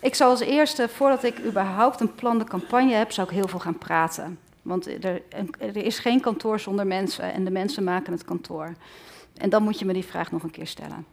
[0.00, 3.48] ik zou als eerste, voordat ik überhaupt een plan de campagne heb, zou ik heel
[3.48, 4.38] veel gaan praten.
[4.62, 5.22] Want er,
[5.58, 8.72] er is geen kantoor zonder mensen en de mensen maken het kantoor.
[9.36, 11.06] En dan moet je me die vraag nog een keer stellen.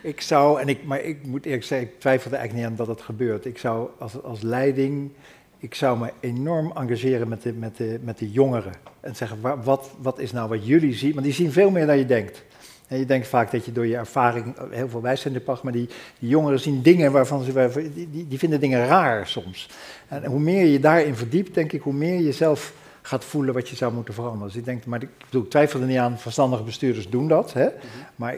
[0.00, 2.86] Ik zou, en ik, maar ik moet eerlijk zeggen, ik twijfel er eigenlijk niet aan
[2.86, 3.44] dat het gebeurt.
[3.44, 5.10] Ik zou als, als leiding,
[5.58, 8.72] ik zou me enorm engageren met de, met de, met de jongeren.
[9.00, 11.12] En zeggen, wa- wat, wat is nou wat jullie zien?
[11.12, 12.44] Want die zien veel meer dan je denkt.
[12.90, 15.88] En je denkt vaak dat je door je ervaring heel veel wijsheid pakt, maar die,
[16.18, 19.68] die jongeren zien dingen waarvan ze, waarvan- die, die, vinden dingen raar soms.
[20.08, 22.72] En hoe meer je daarin verdiept, denk ik, hoe meer je zelf
[23.02, 24.46] gaat voelen wat je zou moeten veranderen.
[24.46, 27.52] Dus ik denk, maar ik, bedoel, ik twijfel er niet aan, verstandige bestuurders doen dat.
[27.52, 27.68] Hè?
[28.16, 28.34] Maar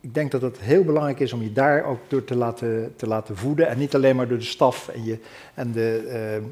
[0.00, 3.06] ik denk dat het heel belangrijk is om je daar ook door te laten, te
[3.06, 3.68] laten voeden.
[3.68, 5.18] En niet alleen maar door de staf en, je,
[5.54, 5.96] en de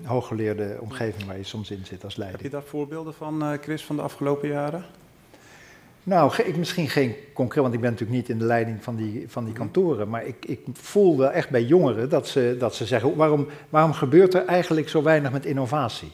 [0.03, 2.43] eh, hooggeleerde omgeving waar je soms in zit als Heb leider.
[2.43, 4.85] je daar voorbeelden van, eh, Chris, van de afgelopen jaren?
[6.07, 9.25] Nou, ik misschien geen concreet, want ik ben natuurlijk niet in de leiding van die,
[9.29, 10.09] van die kantoren.
[10.09, 13.93] Maar ik, ik voel wel echt bij jongeren dat ze, dat ze zeggen: waarom, waarom
[13.93, 16.12] gebeurt er eigenlijk zo weinig met innovatie?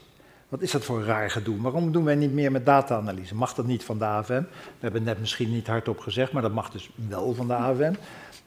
[0.49, 1.61] Wat is dat voor raar gedoe?
[1.61, 3.35] Waarom doen wij niet meer met data-analyse?
[3.35, 4.33] Mag dat niet van de AFM?
[4.33, 7.55] We hebben het net misschien niet hardop gezegd, maar dat mag dus wel van de
[7.55, 7.93] AFM.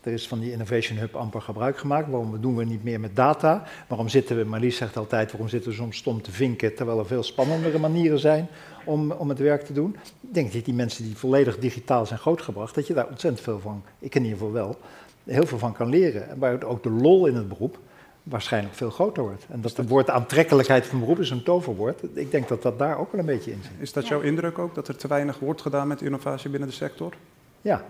[0.04, 2.10] Er is van die Innovation Hub amper gebruik gemaakt.
[2.10, 3.64] Waarom doen we niet meer met data?
[3.88, 7.06] Waarom zitten we, Marlies zegt altijd, waarom zitten we soms stom te vinken, terwijl er
[7.06, 8.48] veel spannendere manieren zijn
[8.86, 9.96] om, om het werk te doen?
[10.04, 13.60] Ik denk dat die mensen die volledig digitaal zijn grootgebracht, dat je daar ontzettend veel
[13.60, 14.78] van, ik in ieder geval wel,
[15.24, 16.30] heel veel van kan leren.
[16.30, 17.80] En waar ook de lol in het beroep
[18.24, 19.46] waarschijnlijk veel groter wordt.
[19.50, 22.02] En dat het woord aantrekkelijkheid van beroep is een toverwoord.
[22.14, 23.72] Ik denk dat dat daar ook wel een beetje in zit.
[23.80, 26.76] Is dat jouw indruk ook, dat er te weinig wordt gedaan met innovatie binnen de
[26.76, 27.14] sector?
[27.62, 27.86] Ja,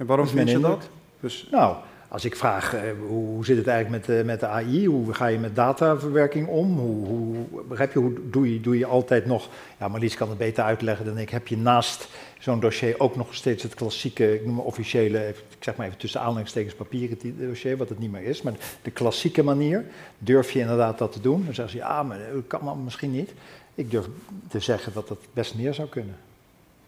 [0.00, 0.88] En waarom Dat vind je dat?
[1.20, 1.76] Dus nou,
[2.08, 5.26] als ik vraag eh, hoe, zit het eigenlijk met, eh, met de AI, hoe ga
[5.26, 9.48] je met dataverwerking om, hoe, hoe, begrijp je, hoe doe je, doe je altijd nog,
[9.78, 12.08] ja Marlies kan het beter uitleggen dan ik, heb je naast
[12.38, 15.98] zo'n dossier ook nog steeds het klassieke, ik noem maar officiële, ik zeg maar even
[15.98, 19.84] tussen aanhalingstekens papieren dossier, wat het niet meer is, maar de klassieke manier,
[20.18, 21.44] durf je inderdaad dat te doen?
[21.44, 23.32] Dan zeggen ze, ja, maar dat kan maar misschien niet.
[23.74, 24.06] Ik durf
[24.48, 26.16] te zeggen dat dat best meer zou kunnen.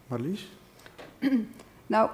[0.07, 0.49] Marlies?
[1.87, 2.11] Nou,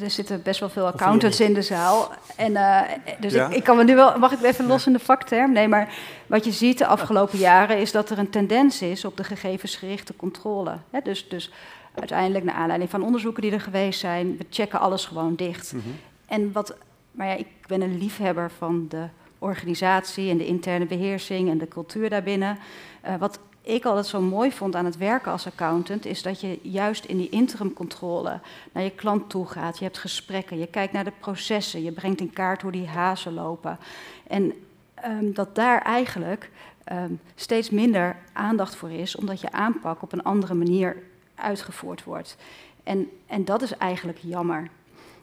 [0.00, 2.12] er zitten best wel veel accountants in de zaal.
[2.36, 2.80] En, eh,
[3.20, 3.46] dus Ja?
[3.48, 4.18] ik, ik kan me nu wel.
[4.18, 5.52] Mag ik even los in de vakterm?
[5.52, 5.94] Nee, maar
[6.26, 10.16] wat je ziet de afgelopen jaren is dat er een tendens is op de gegevensgerichte
[10.16, 10.76] controle.
[11.02, 11.50] Dus, dus
[11.94, 15.72] uiteindelijk, naar aanleiding van onderzoeken die er geweest zijn, we checken alles gewoon dicht.
[15.72, 15.82] Mhm.
[16.26, 16.76] En wat,
[17.10, 19.04] maar ja, ik ben een liefhebber van de
[19.38, 22.58] organisatie en de interne beheersing en de cultuur daarbinnen.
[23.00, 26.58] Eh, wat ik altijd zo mooi vond aan het werken als accountant, is dat je
[26.62, 28.40] juist in die interimcontrole
[28.72, 29.78] naar je klant toe gaat.
[29.78, 33.34] Je hebt gesprekken, je kijkt naar de processen, je brengt in kaart hoe die hazen
[33.34, 33.78] lopen.
[34.26, 34.52] En
[34.94, 36.50] ehm, dat daar eigenlijk
[36.84, 41.02] ehm, steeds minder aandacht voor is, omdat je aanpak op een andere manier
[41.34, 42.36] uitgevoerd wordt.
[42.82, 44.68] En, en dat is eigenlijk jammer.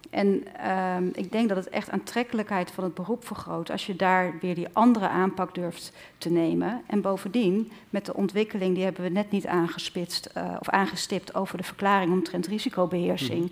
[0.09, 4.33] En ehm, ik denk dat het echt aantrekkelijkheid van het beroep vergroot als je daar
[4.41, 6.81] weer die andere aanpak durft te nemen.
[6.87, 11.57] En bovendien, met de ontwikkeling, die hebben we net niet aangespitst eh, of aangestipt over
[11.57, 13.51] de verklaring omtrent risicobeheersing.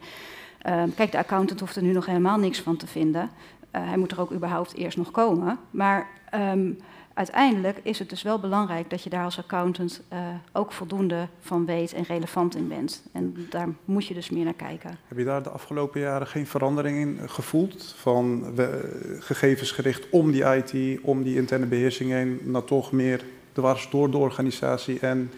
[0.61, 3.29] Ehm, kijk, de accountant hoeft er nu nog helemaal niks van te vinden.
[3.75, 5.59] Uh, hij moet er ook überhaupt eerst nog komen.
[5.71, 6.77] Maar um,
[7.17, 10.19] uiteindelijk is het dus wel belangrijk dat je daar als accountant uh,
[10.51, 13.03] ook voldoende van weet en relevant in bent.
[13.11, 14.97] En daar moet je dus meer naar kijken.
[15.07, 17.95] Heb je daar de afgelopen jaren geen verandering in gevoeld?
[17.97, 23.89] Van we, gegevensgericht om die IT, om die interne beheersing heen, naar toch meer dwars
[23.89, 25.31] door de organisatie en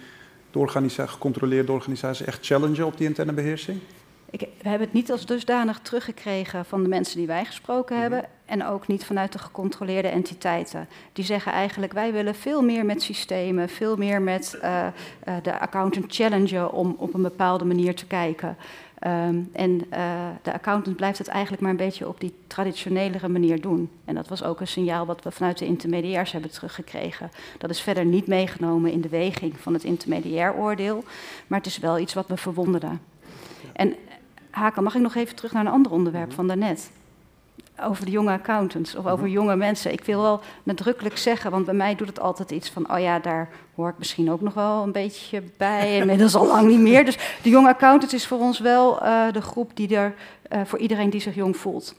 [0.52, 3.80] de gecontroleerde organisatie echt challengen op die interne beheersing?
[4.32, 8.02] Ik, we hebben het niet als dusdanig teruggekregen van de mensen die wij gesproken mhm.
[8.02, 8.30] hebben.
[8.46, 10.88] En ook niet vanuit de gecontroleerde entiteiten.
[11.14, 14.88] Die zeggen eigenlijk: wij willen veel meer met systemen, veel meer met uh,
[15.28, 18.58] uh, de accountant challengen om op een bepaalde manier te kijken.
[19.08, 23.62] Um, en uh, de accountant blijft het eigenlijk maar een beetje op die traditionelere manier
[23.62, 23.90] doen.
[24.06, 27.32] En dat was ook een signaal wat we vanuit de intermediairs hebben teruggekregen.
[27.58, 31.04] Dat is verder niet meegenomen in de weging van het intermediair oordeel,
[31.48, 32.90] maar het is wel iets wat me verwonderde.
[33.74, 33.96] En
[34.60, 36.36] Haken, mag ik nog even terug naar een ander onderwerp mhm.
[36.36, 36.92] van daarnet?
[37.82, 39.34] Over de jonge accountants of over mhm.
[39.34, 39.92] jonge mensen.
[39.92, 43.20] Ik wil wel nadrukkelijk zeggen, want bij mij doet het altijd iets van: oh ja,
[43.20, 45.98] daar hoor ik misschien ook nog wel een beetje bij.
[45.98, 47.06] Inmiddels al lang niet meer.
[47.06, 50.14] Dus de jonge accountants is voor ons wel uh, de groep die er
[50.52, 51.96] uh, voor iedereen die zich jong voelt.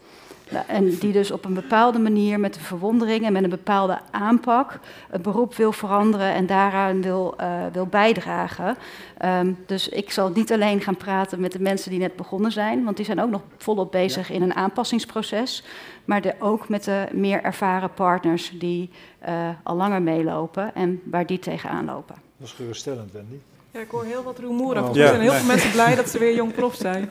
[0.51, 3.99] Nou, en die dus op een bepaalde manier met een verwondering en met een bepaalde
[4.11, 4.79] aanpak
[5.11, 8.77] het beroep wil veranderen en daaraan wil, uh, wil bijdragen.
[9.25, 12.85] Um, dus ik zal niet alleen gaan praten met de mensen die net begonnen zijn,
[12.85, 15.64] want die zijn ook nog volop bezig in een aanpassingsproces.
[16.05, 18.90] Maar de, ook met de meer ervaren partners die
[19.28, 22.14] uh, al langer meelopen en waar die tegenaan lopen.
[22.37, 23.37] Dat is geruststellend, Wendy.
[23.70, 24.88] Ja, ik hoor heel wat rumoer af.
[24.88, 24.96] Oh.
[24.96, 27.11] Er zijn heel veel mensen blij dat ze weer jong prof zijn.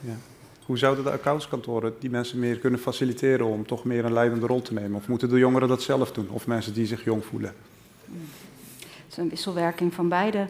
[0.00, 0.14] ja.
[0.66, 4.62] Hoe zouden de accountskantoren die mensen meer kunnen faciliteren om toch meer een leidende rol
[4.62, 4.94] te nemen?
[4.94, 6.28] Of moeten de jongeren dat zelf doen?
[6.30, 7.54] Of mensen die zich jong voelen?
[8.04, 10.46] Het is een wisselwerking van beide.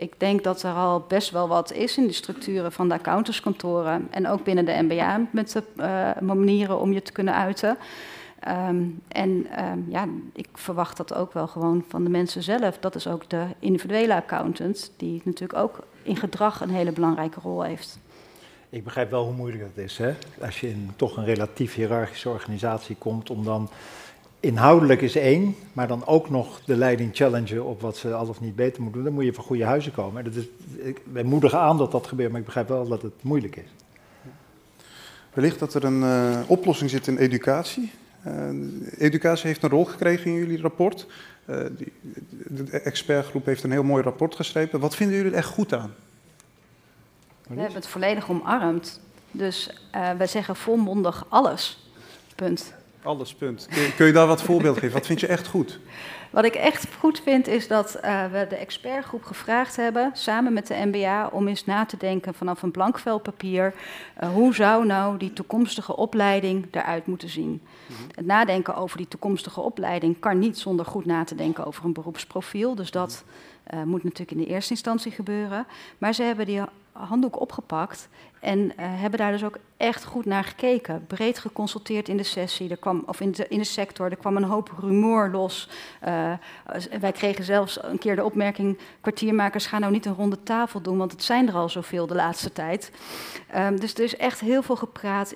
[0.00, 4.08] Ik denk dat er al best wel wat is in de structuren van de accountantskantoren.
[4.10, 7.78] En ook binnen de MBA met de uh, manieren om je te kunnen uiten.
[8.48, 12.78] Um, en um, ja, ik verwacht dat ook wel gewoon van de mensen zelf.
[12.78, 17.62] Dat is ook de individuele accountant, die natuurlijk ook in gedrag een hele belangrijke rol
[17.62, 17.98] heeft.
[18.70, 20.14] Ik begrijp wel hoe moeilijk dat is, hè?
[20.40, 23.68] als je in toch een relatief hiërarchische organisatie komt, om dan
[24.40, 28.40] inhoudelijk is één, maar dan ook nog de leiding challengen op wat ze al of
[28.40, 30.24] niet beter moeten doen, dan moet je van goede huizen komen.
[30.24, 30.44] Dat is,
[30.76, 33.70] ik, wij moedigen aan dat dat gebeurt, maar ik begrijp wel dat het moeilijk is.
[35.32, 37.90] Wellicht dat er een uh, oplossing zit in educatie.
[38.26, 38.50] Uh,
[38.98, 41.06] educatie heeft een rol gekregen in jullie rapport.
[41.46, 41.92] Uh, die,
[42.46, 44.80] de expertgroep heeft een heel mooi rapport geschreven.
[44.80, 45.94] Wat vinden jullie er echt goed aan?
[47.48, 49.00] We hebben het volledig omarmd.
[49.30, 51.90] Dus uh, wij zeggen volmondig alles.
[52.34, 52.74] Punt.
[53.02, 53.66] Alles, punt.
[53.70, 54.92] Kun je, kun je daar wat voorbeeld geven?
[54.92, 55.78] Wat vind je echt goed?
[56.30, 60.66] Wat ik echt goed vind is dat uh, we de expertgroep gevraagd hebben, samen met
[60.66, 63.74] de MBA, om eens na te denken vanaf een blank vel papier.
[64.22, 67.48] Uh, hoe zou nou die toekomstige opleiding eruit moeten zien?
[67.50, 68.06] Mm -hmm.
[68.14, 71.92] Het nadenken over die toekomstige opleiding kan niet zonder goed na te denken over een
[71.92, 72.74] beroepsprofiel.
[72.74, 73.24] Dus dat
[73.74, 75.66] uh, moet natuurlijk in de eerste instantie gebeuren.
[75.98, 76.60] Maar ze hebben die
[76.92, 78.08] handdoek opgepakt
[78.40, 81.04] en uh, hebben daar dus ook echt goed naar gekeken.
[81.06, 84.10] Breed geconsulteerd in de sessie, er kwam, of in de, in de sector.
[84.10, 85.68] Er kwam een hoop rumoer los.
[86.08, 86.32] Uh,
[87.00, 90.98] wij kregen zelfs een keer de opmerking: kwartiermakers gaan nou niet een ronde tafel doen,
[90.98, 92.92] want het zijn er al zoveel de laatste tijd.
[93.56, 95.34] Um, dus er is echt heel veel gepraat,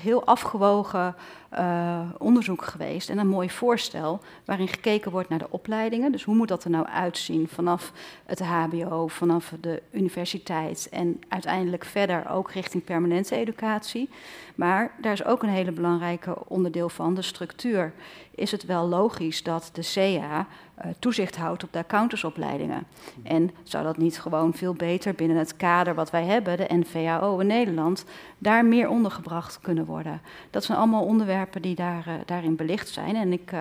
[0.00, 1.14] heel afgewogen
[1.58, 6.12] uh, onderzoek geweest en een mooi voorstel waarin gekeken wordt naar de opleidingen.
[6.12, 7.92] Dus hoe moet dat er nou uitzien vanaf
[8.24, 14.08] het HBO, vanaf de universiteit en uiteindelijk verder ook richting permanente educatie.
[14.54, 17.92] Maar daar is ook een hele belangrijke onderdeel van, de structuur.
[18.30, 20.46] Is het wel logisch dat de CA
[20.78, 22.86] uh, toezicht houdt op de accountantsopleidingen?
[23.22, 27.38] En zou dat niet gewoon veel beter binnen het kader wat wij hebben, de NVAO
[27.38, 28.04] in Nederland,
[28.38, 30.20] daar meer ondergebracht kunnen worden?
[30.50, 33.16] Dat zijn allemaal onderwerpen die daar, uh, daarin belicht zijn.
[33.16, 33.52] En ik.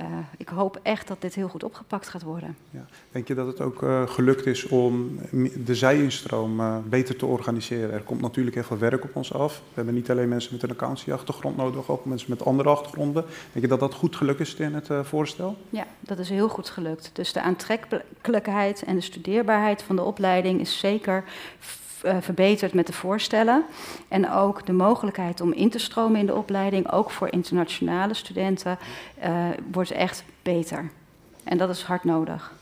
[0.00, 2.56] Uh, uh, ik hoop echt dat dit heel goed opgepakt gaat worden.
[2.70, 2.86] Ja.
[3.12, 5.18] Denk je dat het ook uh, gelukt is om
[5.64, 7.92] de zijinstroom uh, beter te organiseren?
[7.92, 9.54] Er komt natuurlijk heel veel werk op ons af.
[9.54, 13.24] We hebben niet alleen mensen met een accountancy-achtergrond nodig, ook mensen met andere achtergronden.
[13.52, 15.56] Denk je dat dat goed gelukt is in het voorstel?
[15.70, 17.10] Ja, dat is heel goed gelukt.
[17.12, 21.24] Dus de aantrekkelijkheid en de studeerbaarheid van de opleiding is zeker
[22.04, 23.64] uh, verbeterd met de voorstellen.
[24.08, 28.78] En ook de mogelijkheid om in te stromen in de opleiding, ook voor internationale studenten,
[29.24, 30.90] uh, wordt echt beter.
[31.44, 32.52] En dat is hard nodig.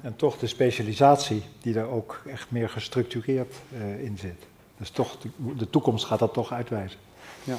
[0.00, 4.46] En toch de specialisatie die er ook echt meer gestructureerd uh, in zit.
[4.76, 6.98] Dus toch, de, de, toekomst gaat dat toch uitwijzen.
[7.44, 7.56] Ja.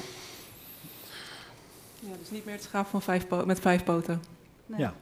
[2.00, 4.22] Ja, dus niet meer het schaap van vijf met vijf poten.
[4.66, 4.80] Nee.
[4.80, 4.94] Ja.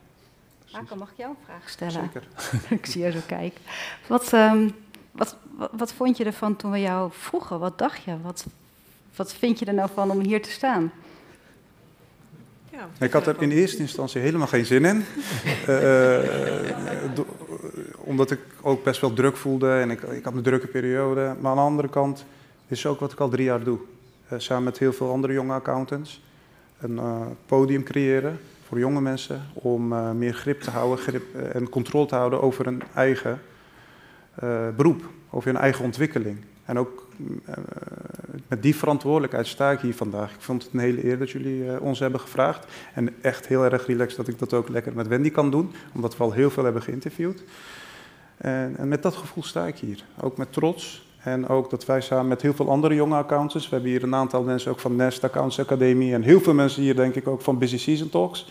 [0.73, 1.93] Marco, mag ik jou een vraag stellen?
[1.93, 2.29] Zeker.
[2.79, 3.61] ik zie je zo kijken.
[4.07, 4.75] Wat, um,
[5.15, 7.59] wat, wat, wat, vond je ervan toen we jou vroegen?
[7.59, 8.17] Wat dacht je?
[8.23, 8.47] Wat,
[9.17, 10.93] wat vind je er nou van om hier te staan?
[12.71, 14.97] Ja, ik had er in eerste instantie helemaal geen zin in.
[15.69, 16.19] uh,
[17.97, 21.35] omdat ik ook best wel druk voelde en ik, ik had een drukke periode.
[21.41, 22.25] Maar aan de andere kant
[22.67, 23.79] is ook wat ik al drie jaar doe.
[24.33, 26.23] Uh, samen met heel veel andere jonge accountants.
[26.79, 31.69] Een uh, podium creëren voor jonge mensen om uh, meer grip te houden grip, en
[31.69, 33.41] controle te houden over hun eigen
[34.77, 36.39] beroep, over hun eigen ontwikkeling.
[36.65, 37.07] En ook
[38.49, 40.35] met die verantwoordelijkheid sta ik hier vandaag.
[40.35, 42.67] Ik vond het een hele eer dat jullie ons hebben gevraagd.
[42.95, 46.17] En echt heel erg relaxed dat ik dat ook lekker met Wendy kan doen, omdat
[46.17, 47.45] we al heel veel hebben geïnterviewd.
[48.37, 50.05] En, en, met dat gevoel sta ik hier.
[50.21, 51.13] Ook met trots.
[51.23, 53.69] En ook dat wij samen met heel veel andere jonge accountants.
[53.69, 56.15] We hebben hier een aantal mensen ook van Nest Accounts Academie.
[56.15, 58.49] En heel veel mensen hier, denk ik, ook van Busy Season Talks.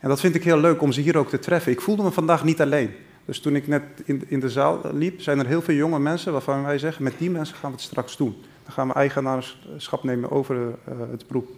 [0.00, 1.72] En dat vind ik heel leuk om ze hier ook te treffen.
[1.72, 2.90] Ik voelde me vandaag niet alleen.
[3.24, 6.32] Dus toen ik net in, in de zaal liep, zijn er heel veel jonge mensen
[6.32, 8.36] waarvan wij zeggen: met die mensen gaan we het straks doen.
[8.62, 10.74] Dan gaan we eigenaarschap nemen over uh,
[11.10, 11.48] het beroep.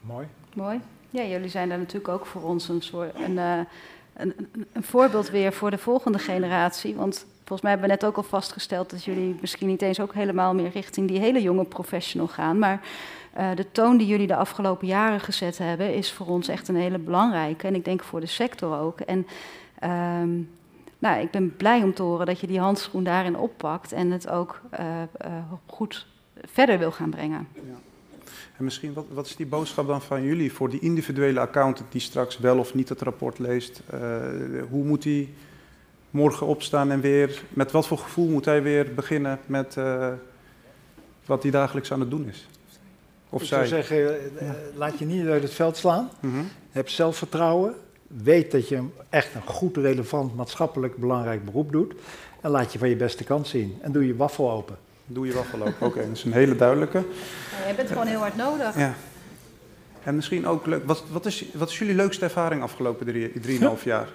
[0.00, 0.26] Mooi.
[0.54, 0.80] Mooi.
[1.10, 3.14] Ja, jullie zijn daar natuurlijk ook voor ons een soort.
[3.14, 3.58] Een, uh,
[4.16, 4.34] een,
[4.72, 6.94] een, voorbeeld weer voor de volgende generatie.
[6.94, 10.14] Want volgens mij hebben we net ook al vastgesteld dat jullie misschien niet eens ook
[10.14, 12.58] helemaal meer richting die hele jonge professional gaan.
[12.58, 12.80] Maar
[13.38, 16.76] uh, de toon die jullie de afgelopen jaren gezet hebben, is voor ons echt een
[16.76, 17.66] hele belangrijke.
[17.66, 19.00] En ik denk voor de sector ook.
[19.00, 19.26] En
[19.84, 20.50] um,
[20.98, 24.28] nou, ik ben blij om te horen dat je die handschoen daarin oppakt en het
[24.28, 26.06] ook uh, uh, goed
[26.44, 27.48] verder wil gaan brengen.
[27.54, 27.74] Ja.
[28.56, 32.00] En misschien, wat, wat, is die boodschap dan van jullie voor die individuele accountant die
[32.00, 33.82] straks wel of niet het rapport leest?
[33.94, 34.00] Uh,
[34.70, 35.28] hoe moet hij
[36.10, 40.08] morgen opstaan en weer, met wat voor gevoel moet hij weer beginnen met uh,
[41.26, 42.48] wat hij dagelijks aan het doen is?
[43.28, 43.66] Of Ik zij.
[43.66, 44.18] zou zeggen,
[44.74, 46.10] laat je niet uit het veld slaan.
[46.20, 46.48] Mm -hmm.
[46.70, 47.74] Heb zelfvertrouwen.
[48.22, 51.94] Weet dat je echt een goed, relevant, maatschappelijk belangrijk beroep doet.
[52.40, 53.78] En laat je van je beste kant zien.
[53.80, 54.76] En doe je waffel open.
[55.06, 55.72] Doe je waffel open.
[55.72, 57.04] Oké, okay, dat is een hele duidelijke.
[57.62, 58.78] Ja, je bent gewoon heel hard nodig.
[58.78, 58.94] Ja.
[60.02, 60.86] En misschien ook leuk.
[60.86, 64.08] Wat, wat, is, wat is jullie leukste ervaring afgelopen drie, drieënhalf jaar?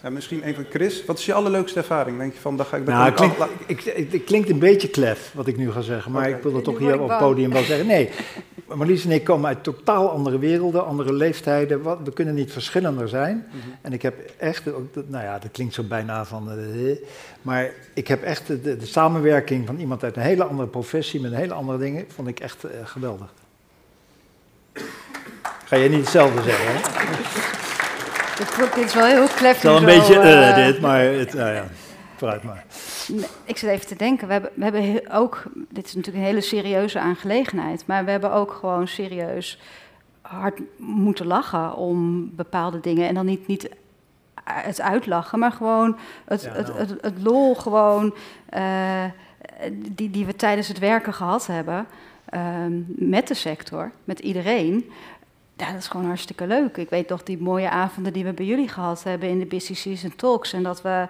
[0.00, 2.18] En misschien even Chris, wat is je allerleukste ervaring?
[2.18, 3.32] Denk je van, daar ga ik bij nou, klink,
[3.66, 6.36] ik, ik, Het klinkt een beetje klef, wat ik nu ga zeggen, maar okay.
[6.36, 7.86] ik wil het toch hier op het podium wel zeggen.
[7.86, 8.10] Nee,
[8.74, 11.82] Marlies en ik komen uit totaal andere werelden, andere leeftijden.
[11.82, 13.36] Wat, we kunnen niet verschillender zijn.
[13.36, 13.72] Mm -hmm.
[13.80, 14.64] En ik heb echt,
[15.06, 16.58] nou ja, dat klinkt zo bijna van...
[16.58, 16.96] Uh,
[17.42, 21.34] maar ik heb echt de, de, samenwerking van iemand uit een hele andere professie, met
[21.34, 23.32] hele andere dingen, vond ik echt uh, geweldig.
[25.64, 27.55] Ga je niet hetzelfde zeggen, hè?
[28.36, 29.54] Dit, is wel heel klef.
[29.54, 31.64] Het is wel een beetje uh, dit, maar het, nou ja,
[32.16, 32.64] vooruit maar.
[33.44, 36.40] Ik zit even te denken, we hebben, we hebben ook, dit is natuurlijk een hele
[36.40, 39.58] serieuze aangelegenheid, maar we hebben ook gewoon serieus
[40.20, 43.08] hard moeten lachen om bepaalde dingen.
[43.08, 43.68] En dan niet, niet
[44.44, 46.64] het uitlachen, maar gewoon het, ja, nou.
[46.64, 48.14] het, het, het, lol gewoon,
[48.56, 49.04] uh,
[49.72, 51.86] die, die we tijdens het werken gehad hebben.
[52.34, 54.90] Um, met de sector, met iedereen.
[55.58, 56.76] Ja, dat is gewoon hartstikke leuk.
[56.76, 59.74] Ik weet toch die mooie avonden die we bij jullie gehad hebben in de Busy
[59.74, 60.52] Season Talks.
[60.52, 61.08] En dat we,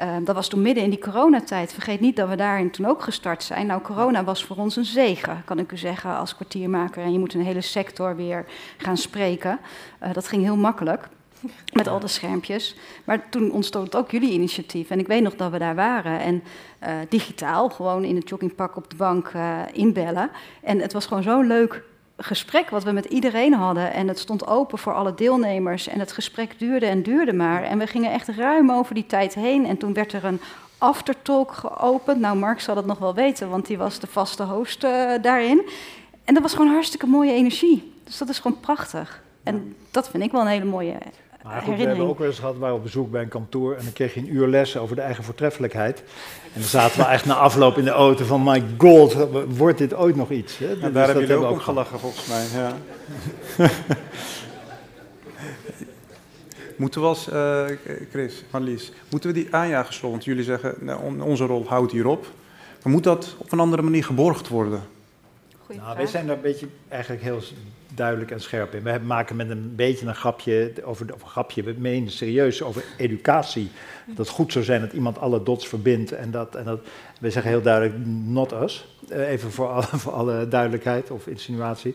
[0.00, 1.72] uh, dat was toen midden in die coronatijd.
[1.72, 3.66] Vergeet niet dat we daarin toen ook gestart zijn.
[3.66, 7.02] Nou, corona was voor ons een zegen, kan ik u zeggen, als kwartiermaker.
[7.02, 8.44] En je moet een hele sector weer
[8.76, 9.58] gaan spreken.
[10.02, 11.08] Uh, dat ging heel makkelijk.
[11.72, 12.76] Met al de schermpjes.
[13.04, 14.90] Maar toen ontstond ook jullie initiatief.
[14.90, 16.20] En ik weet nog dat we daar waren.
[16.20, 16.42] En
[16.82, 19.32] uh, digitaal, gewoon in het joggingpak op de bank
[19.72, 20.30] inbellen.
[20.62, 21.82] En het was gewoon zo leuk
[22.18, 23.92] gesprek wat we met iedereen hadden.
[23.92, 25.88] En het stond open voor alle deelnemers.
[25.88, 27.62] En het gesprek duurde en duurde maar.
[27.62, 29.66] En we gingen echt ruim over die tijd heen.
[29.66, 30.40] En toen werd er een
[30.78, 32.20] aftertalk geopend.
[32.20, 35.68] Nou, Mark zal dat nog wel weten, want die was de vaste host uh, daarin.
[36.24, 37.92] En dat was gewoon hartstikke mooie energie.
[38.04, 39.22] Dus dat is gewoon prachtig.
[39.42, 40.98] En dat vind ik wel een hele mooie
[41.48, 43.74] maar goed, we hebben ook wel eens gehad, we waren op bezoek bij een kantoor
[43.74, 46.02] en dan kreeg je een uur les over de eigen voortreffelijkheid.
[46.54, 49.16] En dan zaten we echt na afloop in de auto van, my god,
[49.56, 50.58] wordt dit ooit nog iets?
[50.58, 50.68] Hè?
[50.68, 52.76] Ja, dus daar hebben jullie ook om gelachen volgens mij, ja.
[56.76, 57.64] moeten we als, uh,
[58.10, 62.26] Chris, Marlies, moeten we die aanjagersrol, want jullie zeggen, nou, onze rol houdt hierop.
[62.82, 64.82] Maar moet dat op een andere manier geborgd worden?
[65.76, 67.40] Nou, wij zijn daar een beetje eigenlijk heel
[67.94, 68.82] duidelijk en scherp in.
[68.82, 72.84] We maken met een beetje een grapje over, of een grapje, we menen serieus over
[72.96, 73.70] educatie.
[74.06, 76.80] Dat het goed zou zijn dat iemand alle dots verbindt en dat, en dat
[77.20, 78.96] we zeggen heel duidelijk not us.
[79.12, 81.94] Uh, even voor alle, voor alle duidelijkheid of insinuatie.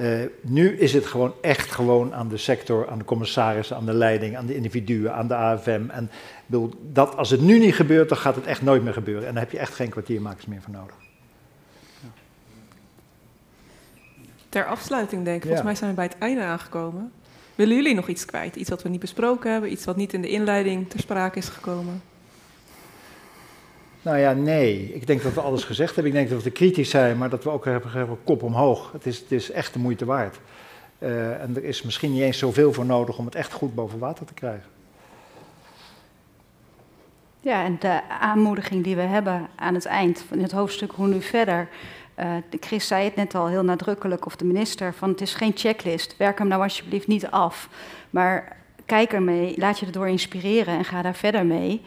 [0.00, 3.94] Uh, nu is het gewoon echt gewoon aan de sector, aan de commissarissen, aan de
[3.94, 5.84] leiding, aan de individuen, aan de AFM.
[5.88, 6.10] En
[6.46, 9.26] bedoel, dat, als het nu niet gebeurt, dan gaat het echt nooit meer gebeuren.
[9.28, 11.05] En daar heb je echt geen kwartiermakers meer voor nodig.
[14.56, 15.42] Ter afsluiting denk ik.
[15.42, 15.66] Volgens ja.
[15.66, 17.12] mij zijn we bij het einde aangekomen.
[17.54, 18.56] Willen jullie nog iets kwijt?
[18.56, 19.70] Iets wat we niet besproken hebben?
[19.70, 22.02] Iets wat niet in de inleiding ter sprake is gekomen?
[24.02, 24.94] Nou ja, nee.
[24.94, 26.12] Ik denk dat we alles gezegd hebben.
[26.12, 28.92] Ik denk dat we kritisch zijn, maar dat we ook hebben, hebben kop omhoog.
[28.92, 30.38] Het is, het is echt de moeite waard.
[30.98, 33.98] Uh, en er is misschien niet eens zoveel voor nodig om het echt goed boven
[33.98, 34.70] water te krijgen.
[37.40, 41.22] Ja, en de aanmoediging die we hebben aan het eind van het hoofdstuk Hoe nu
[41.22, 41.68] verder.
[42.18, 45.52] Uh, Chris zei het net al heel nadrukkelijk, of de minister, van het is geen
[45.54, 46.16] checklist.
[46.16, 47.68] Werk hem nou alsjeblieft niet af.
[48.10, 48.56] Maar
[48.86, 51.82] kijk ermee, laat je erdoor inspireren en ga daar verder mee.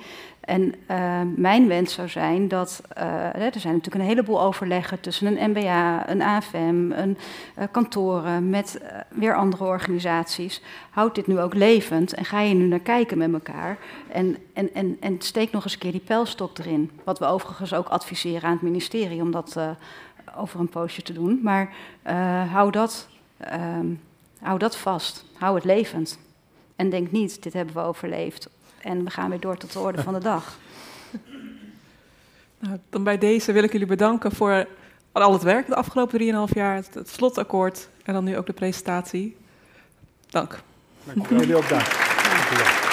[0.49, 5.27] En uh, mijn wens zou zijn dat, uh, er zijn natuurlijk een heleboel overleggen tussen
[5.27, 7.17] een MBA, een AFM, een
[7.71, 10.61] kantoren met weer andere organisaties.
[10.89, 13.77] Houd dit nu ook levend en ga je nu naar kijken met elkaar.
[14.11, 16.91] En, en, en, en steek nog eens een keer die pijlstok erin.
[17.03, 19.57] Wat we overigens ook adviseren aan het ministerie om dat
[20.35, 21.39] over een poosje te doen.
[21.43, 21.73] Maar
[22.51, 23.07] hou, dat,
[23.37, 23.87] ehm,
[24.41, 25.25] hou dat vast.
[25.37, 26.19] Hou het levend.
[26.75, 28.49] En denk niet, dit hebben we overleefd
[28.81, 30.57] en we gaan weer door tot de orde van de dag.
[32.61, 34.67] Nou, dan bij deze wil ik jullie bedanken voor
[35.11, 38.53] al het werk de afgelopen 3,5 jaar, het, het, slotakkoord en dan nu ook de
[38.53, 39.37] presentatie.
[40.29, 40.59] Dank.
[41.03, 41.85] Dank jullie ook dank.
[41.85, 42.88] dank